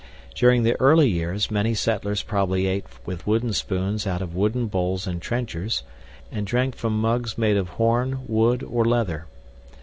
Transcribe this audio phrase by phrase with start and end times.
[0.33, 5.05] During the early years, many settlers probably ate with wooden spoons out of wooden bowls
[5.05, 5.83] and trenchers,
[6.31, 9.27] and drank from mugs made of horn, wood, or leather.